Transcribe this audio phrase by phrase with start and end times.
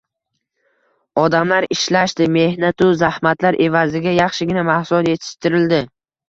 [1.23, 5.83] Odamlar ishlashdi, mehnatu zahmatlar evaziga yaxshigina mahsulot yetishtirildi